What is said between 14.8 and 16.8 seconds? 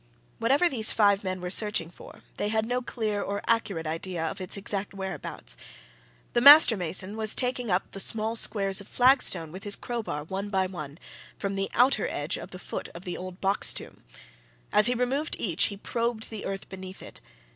he removed each, he probed the earth